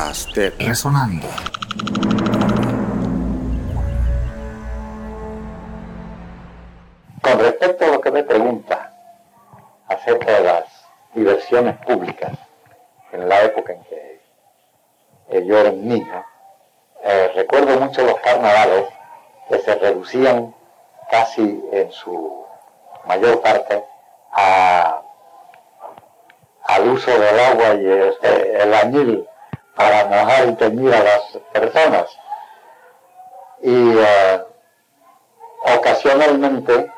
podcast 0.00 0.34
de 0.34 0.50
Resonando. 0.58 1.26
Con 7.20 7.38
respecto 7.38 7.84
a 7.84 7.88
lo 7.88 8.00
que 8.00 8.10
me 8.10 8.22
pregunta 8.22 8.94
acerca 9.88 10.32
de 10.32 10.44
las 10.44 10.64
diversiones 11.14 11.76
públicas 11.84 12.32
en 13.12 13.28
la 13.28 13.42
época 13.42 13.74
en 13.74 13.84
que 13.84 15.46
yo 15.46 15.58
era 15.58 15.70
un 15.70 15.86
niño, 15.86 16.24
eh, 17.04 17.32
recuerdo 17.34 17.78
mucho 17.78 18.02
los 18.02 18.18
carnavales 18.20 18.86
que 19.50 19.58
se 19.58 19.74
reducían 19.74 20.54
casi 21.10 21.62
en 21.72 21.92
su 21.92 22.46
mayor 23.06 23.42
parte 23.42 23.84
a, 24.32 25.02
al 26.64 26.88
uso 26.88 27.10
del 27.10 27.38
agua 27.38 27.74
y 27.74 27.86
este, 27.86 28.62
el 28.62 28.74
añil 28.74 29.29
para 29.80 30.04
mojar 30.04 30.58
y 30.60 30.92
a 30.92 31.02
las 31.02 31.22
personas. 31.54 32.04
Y 33.62 33.92
eh, 33.96 34.42
ocasionalmente 35.74 36.92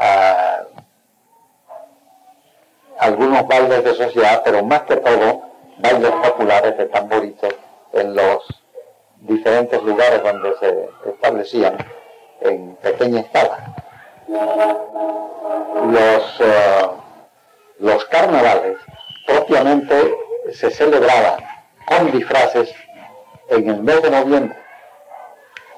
eh, 0.00 0.56
algunos 2.98 3.46
bailes 3.46 3.84
de 3.84 3.94
sociedad, 3.94 4.42
pero 4.44 4.64
más 4.64 4.82
que 4.82 4.96
todo 4.96 5.42
bailes 5.78 6.10
populares 6.10 6.76
de 6.76 6.86
tamboritos 6.86 7.54
en 7.92 8.16
los 8.16 8.64
diferentes 9.20 9.80
lugares 9.84 10.20
donde 10.20 10.56
se 10.58 10.88
establecían 11.10 11.76
en 12.40 12.74
pequeña 12.82 13.20
escala. 13.20 13.76
Los, 15.86 16.40
eh, 16.40 16.88
los 17.78 18.04
carnavales 18.06 18.76
propiamente 19.24 20.14
se 20.52 20.68
celebraban 20.72 21.57
con 21.88 22.10
disfraces 22.10 22.74
en 23.48 23.70
el 23.70 23.82
mes 23.82 24.02
de 24.02 24.10
noviembre, 24.10 24.58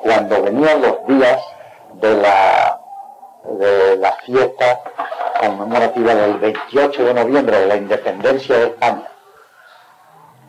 cuando 0.03 0.43
venían 0.43 0.83
los 0.83 1.07
días 1.07 1.41
de 1.95 2.15
la, 2.15 2.81
de 3.45 3.97
la 3.97 4.13
fiesta 4.25 4.81
conmemorativa 5.41 6.15
del 6.15 6.39
28 6.39 7.05
de 7.05 7.15
noviembre 7.15 7.61
de 7.61 7.67
la 7.67 7.77
independencia 7.77 8.59
de 8.59 8.67
España. 8.67 9.09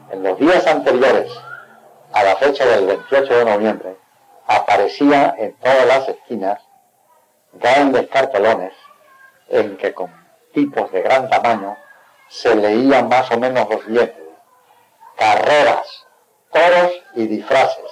En 0.09 0.23
los 0.23 0.39
días 0.39 0.65
anteriores 0.65 1.31
a 2.11 2.23
la 2.23 2.35
fecha 2.37 2.65
del 2.65 2.87
28 2.87 3.37
de 3.37 3.45
noviembre, 3.45 3.95
aparecía 4.47 5.35
en 5.37 5.53
todas 5.57 5.85
las 5.85 6.09
esquinas 6.09 6.59
grandes 7.53 8.07
cartelones 8.09 8.73
en 9.49 9.77
que 9.77 9.93
con 9.93 10.11
tipos 10.53 10.91
de 10.91 11.01
gran 11.01 11.29
tamaño 11.29 11.77
se 12.27 12.55
leían 12.55 13.07
más 13.09 13.29
o 13.31 13.37
menos 13.37 13.69
los 13.69 13.83
siguientes. 13.83 14.20
Carreras, 15.21 16.07
toros 16.51 16.93
y 17.13 17.27
disfraces 17.27 17.91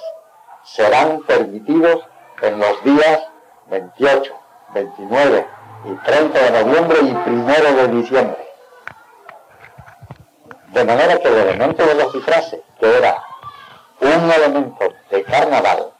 serán 0.64 1.20
permitidos 1.28 2.04
en 2.42 2.58
los 2.58 2.82
días 2.82 3.20
28, 3.68 4.34
29 4.74 5.46
y 5.84 5.94
30 6.06 6.38
de 6.40 6.64
noviembre 6.64 6.98
y 7.02 7.30
1 7.30 7.46
de 7.46 7.88
diciembre. 8.00 8.48
De 10.72 10.84
manera 10.84 11.18
que 11.18 11.28
el 11.28 11.36
elemento 11.36 11.86
de 11.86 11.94
los 11.94 12.12
disfraces, 12.12 12.62
que 12.80 12.98
era 12.98 13.22
un 14.00 14.28
elemento 14.28 14.92
de 15.12 15.22
carnaval, 15.22 15.92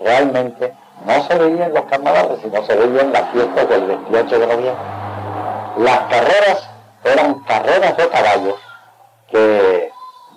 realmente 0.00 0.72
no 1.04 1.22
se 1.24 1.38
veía 1.40 1.66
en 1.66 1.74
los 1.74 1.84
carnavales, 1.84 2.40
sino 2.40 2.64
se 2.64 2.74
veía 2.74 3.02
en 3.02 3.12
las 3.12 3.30
fiestas 3.32 3.68
del 3.68 3.86
28 3.86 4.38
de 4.38 4.46
noviembre. 4.46 4.84
Las 5.76 5.98
carreras 6.08 6.70
eran 7.04 7.40
carreras 7.40 7.98
de 7.98 8.08
caballos 8.08 8.58
que 9.30 9.93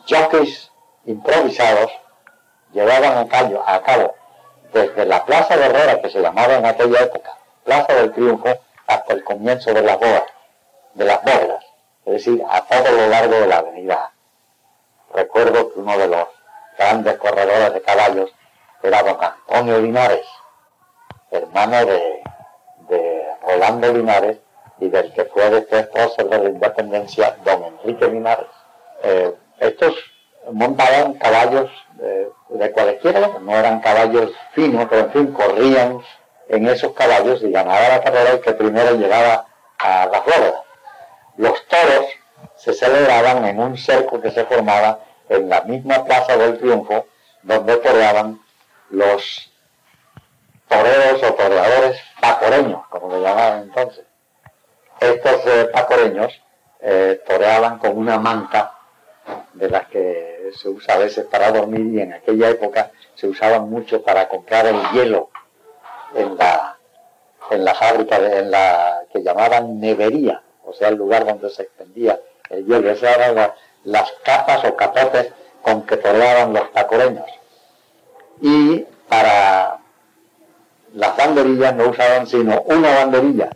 jockeys 0.08 0.72
improvisados 1.05 1.91
llevaban 2.73 3.17
a 3.17 3.27
cabo, 3.27 3.63
a 3.66 3.81
cabo 3.81 4.16
desde 4.73 5.06
la 5.06 5.25
Plaza 5.25 5.56
de 5.57 5.66
Herrera, 5.66 6.01
que 6.01 6.09
se 6.09 6.22
llamaba 6.22 6.56
en 6.56 6.66
aquella 6.66 7.01
época 7.01 7.38
Plaza 7.63 7.94
del 7.94 8.13
Triunfo, 8.13 8.50
hasta 8.88 9.13
el 9.13 9.23
comienzo 9.23 9.73
de 9.73 9.81
las 9.81 10.00
bodas, 10.00 10.23
de 10.94 11.06
las 11.06 11.22
bodas, 11.22 11.66
es 12.06 12.13
decir, 12.13 12.41
a 12.50 12.62
todo 12.62 12.91
lo 12.91 13.07
largo 13.07 13.35
de 13.35 13.47
la 13.47 13.57
avenida. 13.57 14.13
Recuerdo 15.13 15.73
que 15.73 15.79
uno 15.79 15.97
de 15.97 16.07
los 16.07 16.28
grandes 16.78 17.18
corredores 17.18 17.74
de 17.74 17.81
caballos 17.81 18.31
era 18.81 19.03
don 19.03 19.18
Antonio 19.22 19.79
Linares, 19.79 20.25
hermano 21.31 21.85
de, 21.85 22.24
Rolando 23.41 23.94
Linares 23.94 24.38
y 24.79 24.89
del 24.89 25.12
que 25.13 25.25
fue 25.25 25.50
después 25.50 25.88
prócer 25.88 26.28
de 26.28 26.39
la 26.39 26.50
independencia, 26.50 27.38
don 27.44 27.63
Enrique 27.63 28.07
Linares. 28.07 28.47
Eh, 29.03 29.35
estos 29.59 29.95
montaban 30.51 31.13
caballos 31.16 31.69
eh, 32.01 32.29
de 32.50 32.72
cualquiera, 32.72 33.40
no 33.41 33.56
eran 33.56 33.81
caballos 33.81 34.31
finos, 34.53 34.88
pero 34.90 35.03
en 35.03 35.12
fin, 35.12 35.34
corrían 35.34 36.00
en 36.50 36.68
esos 36.68 36.94
caballos 36.94 37.41
y 37.44 37.51
ganaba 37.51 37.90
la 37.90 38.01
carrera 38.01 38.31
el 38.31 38.41
que 38.41 38.53
primero 38.53 38.95
llegaba 38.95 39.45
a 39.79 40.06
las 40.06 40.25
ruedas. 40.25 40.53
Los 41.38 41.68
toros 41.68 42.06
se 42.56 42.73
celebraban 42.73 43.45
en 43.45 43.59
un 43.59 43.78
cerco 43.78 44.22
que 44.22 44.31
se 44.31 44.45
formaba 44.45 45.00
en 45.29 45.50
la 45.50 45.62
misma 45.62 46.06
Plaza 46.06 46.38
del 46.38 46.57
Triunfo, 46.57 47.07
donde 47.44 47.78
toreaban 47.78 48.39
los 48.89 49.51
toreros 50.68 51.24
o 51.24 51.34
toreadores 51.34 52.01
pacoreños, 52.22 52.85
como 52.89 53.16
le 53.16 53.22
llamaban 53.22 53.63
entonces. 53.63 54.06
Estos 55.00 55.45
eh, 55.45 55.69
pacoreños 55.72 56.41
eh, 56.79 57.22
toreaban 57.28 57.78
con 57.79 57.97
una 57.97 58.18
manta 58.18 58.76
de 59.57 59.69
las 59.69 59.88
que 59.88 60.51
se 60.56 60.69
usa 60.69 60.95
a 60.95 61.00
veces 61.00 61.25
para 61.25 61.51
dormir 61.51 61.94
y 61.94 62.01
en 62.01 62.13
aquella 62.13 62.50
época 62.50 62.91
se 63.16 63.28
usaban 63.28 63.69
mucho 63.69 64.01
para 64.03 64.28
comprar 64.29 64.66
el 64.68 64.79
hielo 64.91 65.29
en 66.16 66.38
la, 66.38 66.78
en 67.50 67.66
la 67.66 67.75
fábrica, 67.75 68.18
en 68.18 68.51
la 68.51 69.03
que 69.12 69.23
llamaban 69.23 69.79
nevería, 69.79 70.41
o 70.63 70.73
sea, 70.73 70.90
el 70.90 70.95
lugar 70.95 71.25
donde 71.25 71.50
se 71.50 71.63
expendía 71.63 72.19
el 72.50 72.66
hielo. 72.66 72.90
Esas 72.91 73.18
eran 73.18 73.51
las 73.84 74.12
capas 74.23 74.63
o 74.66 74.75
capotes 74.75 75.31
con 75.62 75.84
que 75.84 75.97
toreaban 75.97 76.53
los 76.53 76.72
tacoreños. 76.72 77.25
Y 78.41 78.85
para 79.09 79.79
las 80.94 81.18
banderillas 81.18 81.75
no 81.75 81.89
usaban 81.89 82.28
sino 82.28 82.62
una 82.62 82.95
banderilla, 82.95 83.50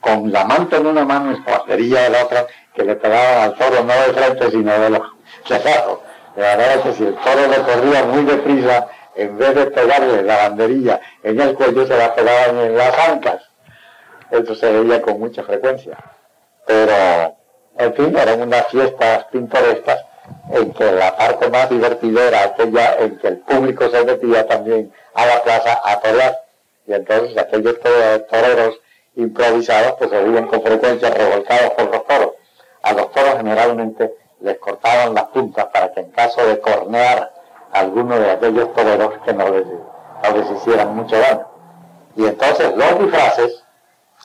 con 0.00 0.32
la 0.32 0.44
manta 0.44 0.76
en 0.76 0.86
una 0.86 1.04
mano 1.04 1.32
y 1.32 1.40
la 1.40 1.58
banderilla 1.58 2.02
de 2.02 2.10
la 2.10 2.24
otra, 2.24 2.46
que 2.74 2.84
le 2.84 2.96
pegaban 2.96 3.50
al 3.50 3.54
toro 3.56 3.82
no 3.82 3.92
de 3.92 4.12
frente, 4.12 4.50
sino 4.50 4.78
de 4.78 4.90
los 4.90 5.02
lado. 5.64 6.02
De 6.36 6.42
manera 6.42 6.82
que 6.82 6.92
si 6.92 7.04
el 7.04 7.14
toro 7.16 7.48
le 7.48 7.56
corría 7.62 8.04
muy 8.04 8.24
deprisa, 8.24 8.88
en 9.16 9.36
vez 9.36 9.54
de 9.54 9.66
pegarle 9.66 10.22
la 10.22 10.36
banderilla 10.48 11.00
en 11.22 11.40
el 11.40 11.54
cuello, 11.54 11.86
se 11.86 11.96
la 11.96 12.14
pegaban 12.14 12.58
en 12.58 12.76
las 12.76 12.98
ancas. 13.08 13.42
Esto 14.30 14.54
se 14.54 14.72
veía 14.72 15.02
con 15.02 15.18
mucha 15.18 15.42
frecuencia. 15.42 15.96
Pero, 16.66 17.36
en 17.78 17.94
fin, 17.94 18.16
eran 18.16 18.42
unas 18.42 18.68
fiestas 18.68 19.24
pintorescas 19.32 20.04
en 20.52 20.72
que 20.72 20.92
la 20.92 21.16
parte 21.16 21.48
más 21.48 21.68
divertida 21.68 22.28
era 22.28 22.44
aquella 22.44 22.96
en 23.00 23.18
que 23.18 23.28
el 23.28 23.38
público 23.38 23.88
se 23.88 24.04
metía 24.04 24.46
también 24.46 24.92
a 25.14 25.26
la 25.26 25.42
plaza 25.42 25.80
a 25.84 26.00
torear. 26.00 26.44
Y 26.86 26.94
entonces 26.94 27.36
aquellos 27.36 27.78
toreros 27.80 28.80
improvisados 29.16 29.94
pues 29.98 30.10
se 30.10 30.22
veían 30.22 30.46
con 30.46 30.62
frecuencia 30.62 31.10
revolcados 31.10 31.70
por 31.72 31.90
los 31.90 32.06
toros. 32.06 32.30
A 32.82 32.92
los 32.92 33.10
toros 33.12 33.36
generalmente 33.36 34.14
les 34.40 34.58
cortaban 34.58 35.14
las 35.14 35.24
puntas 35.24 35.66
para 35.66 35.92
que 35.92 36.00
en 36.00 36.10
caso 36.10 36.46
de 36.46 36.60
cornear 36.60 37.32
alguno 37.72 38.18
de 38.18 38.30
aquellos 38.30 38.72
toreros 38.74 39.14
que 39.24 39.32
no 39.32 39.48
les, 39.50 39.66
no 39.66 40.56
hicieran 40.56 40.96
mucho 40.96 41.18
daño. 41.18 41.46
Y 42.16 42.26
entonces 42.26 42.74
los 42.76 42.98
disfraces, 42.98 43.64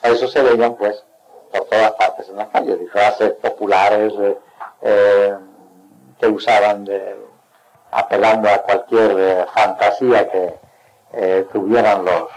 eso 0.02 0.26
se 0.26 0.42
veían 0.42 0.74
pues 0.74 1.04
por 1.52 1.66
todas 1.68 1.92
partes 1.92 2.28
en 2.28 2.36
las 2.36 2.48
calles, 2.48 2.80
disfraces 2.80 3.32
populares, 3.34 4.12
eh, 4.18 4.38
eh, 4.82 5.34
que 6.18 6.26
usaban 6.26 6.86
apelando 7.90 8.48
a 8.48 8.58
cualquier 8.58 9.16
eh, 9.18 9.46
fantasía 9.54 10.28
que 10.30 10.58
tuvieran 11.52 12.04
los, 12.04 12.28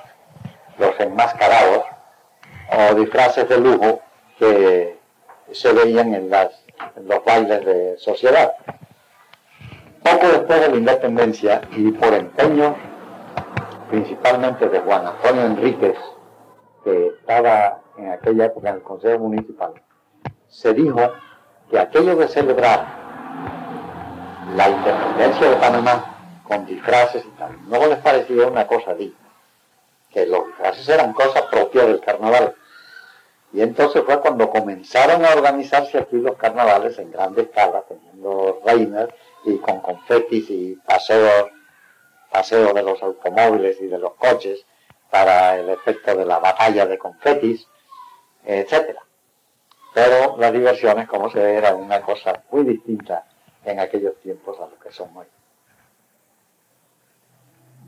los 0.78 1.00
enmascarados 1.00 1.84
o 2.72 2.96
disfraces 2.96 3.48
de 3.50 3.58
lujo 3.58 4.00
que 4.38 4.99
se 5.52 5.74
veían 5.74 6.14
en, 6.14 6.30
las, 6.30 6.64
en 6.96 7.08
los 7.08 7.24
bailes 7.24 7.66
de 7.66 7.98
sociedad. 7.98 8.54
Poco 10.04 10.28
después 10.28 10.62
de 10.62 10.70
la 10.70 10.76
independencia 10.76 11.62
y 11.76 11.92
por 11.92 12.14
empeño 12.14 12.76
principalmente 13.90 14.70
de 14.70 14.80
Juan 14.80 15.08
Antonio 15.08 15.46
Enríquez, 15.46 15.98
que 16.84 17.08
estaba 17.08 17.82
en 17.98 18.12
aquella 18.12 18.46
época 18.46 18.70
en 18.70 18.76
el 18.76 18.84
Consejo 18.84 19.20
Municipal, 19.20 19.74
se 20.48 20.74
dijo 20.74 21.00
que 21.70 21.80
aquello 21.80 22.16
de 22.16 22.28
celebrar 22.28 22.86
la 24.56 24.70
independencia 24.70 25.50
de 25.50 25.56
Panamá 25.58 26.16
con 26.44 26.66
disfraces 26.66 27.24
y 27.26 27.30
tal. 27.38 27.58
No 27.68 27.86
les 27.88 27.98
parecía 28.00 28.48
una 28.48 28.66
cosa 28.66 28.94
digna, 28.94 29.18
que 30.10 30.26
los 30.26 30.48
disfraces 30.48 30.90
eran 30.90 31.14
cosas 31.14 31.44
propias 31.44 31.88
del 31.88 32.00
carnaval. 32.00 32.56
Y 33.52 33.62
entonces 33.62 34.04
fue 34.04 34.20
cuando 34.20 34.50
comenzaron 34.50 35.26
a 35.26 35.34
organizarse 35.34 35.98
aquí 35.98 36.18
los 36.18 36.36
carnavales 36.38 37.00
en 37.00 37.12
grande 37.12 37.44
escala, 37.44 37.84
teniendo 37.88 38.62
reinas 38.64 39.10
y 39.44 39.58
con 39.58 39.82
confetis 39.82 40.50
y 40.50 40.76
paseos, 40.76 41.50
paseos 42.32 42.74
de 42.74 42.84
los 42.84 43.02
automóviles 43.02 43.82
y 43.82 43.88
de 43.88 43.98
los 43.98 44.14
coches 44.16 44.66
para 45.10 45.58
el 45.58 45.70
efecto 45.70 46.16
de 46.16 46.26
la 46.26 46.38
batalla 46.38 46.86
de 46.86 47.00
confetis, 47.00 47.68
etcétera. 48.46 49.02
Pero 49.94 50.38
las 50.38 50.54
diversiones, 50.54 51.08
como 51.08 51.32
se 51.32 51.40
ve, 51.40 51.56
eran 51.56 51.78
una 51.78 52.02
cosa 52.02 52.44
muy 52.52 52.64
distinta 52.64 53.26
en 53.66 53.80
aquellos 53.80 54.16
tiempos 54.22 54.60
a 54.60 54.68
lo 54.68 54.80
que 54.80 54.92
son 54.92 55.10
hoy. 55.18 55.26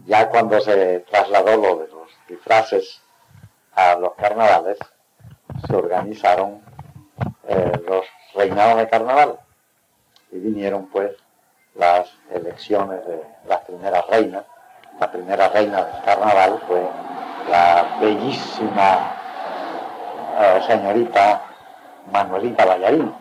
Ya 0.08 0.28
cuando 0.30 0.60
se 0.60 1.02
trasladó 1.02 1.58
lo 1.58 1.76
de 1.78 1.88
los 1.90 2.10
disfraces 2.28 3.02
a 3.74 3.96
los 3.96 4.16
carnavales, 4.16 4.80
se 5.68 5.76
organizaron 5.76 6.62
eh, 7.48 7.82
los 7.88 8.06
reinados 8.34 8.78
de 8.78 8.90
carnaval 8.90 9.40
y 10.32 10.40
vinieron 10.40 10.88
pues 10.88 11.12
las 11.76 12.12
elecciones 12.32 13.06
de 13.06 13.22
las 13.48 13.62
primeras 13.62 14.06
reinas. 14.08 14.46
La 15.00 15.12
primera 15.12 15.50
reina 15.50 15.84
del 15.84 16.04
carnaval 16.04 16.62
fue 16.68 16.82
la 17.50 17.98
bellísima 18.00 19.16
eh, 20.40 20.62
señorita 20.68 21.42
Manuelita 22.12 22.66
Ballarino, 22.66 23.20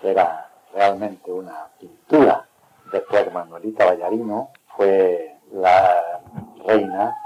que 0.00 0.10
era 0.10 0.48
realmente 0.74 1.30
una 1.30 1.66
pintura. 1.78 2.46
Después 2.92 3.32
Manuelita 3.32 3.84
Ballarino 3.84 4.50
fue 4.76 5.38
la 5.52 6.20
reina 6.64 7.16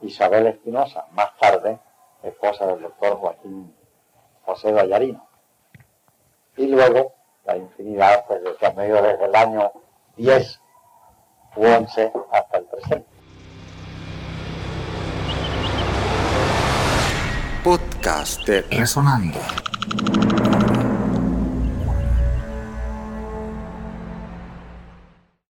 Isabel 0.00 0.46
Espinosa, 0.48 1.06
más 1.12 1.36
tarde 1.38 1.78
esposa 2.22 2.66
del 2.66 2.82
doctor 2.82 3.16
Joaquín 3.16 3.74
José 4.48 4.72
Ballarino. 4.72 5.28
Y 6.56 6.68
luego 6.68 7.12
la 7.44 7.58
infinidad, 7.58 8.24
pues 8.26 8.40
ha 8.62 8.72
medio 8.72 9.02
desde 9.02 9.26
el 9.26 9.36
año 9.36 9.70
10 10.16 10.60
u 11.56 11.66
11 11.66 12.12
hasta 12.32 12.56
el 12.56 12.64
presente. 12.64 13.08
Podcast 17.62 18.46
de 18.46 18.62
Resonando. 18.62 19.38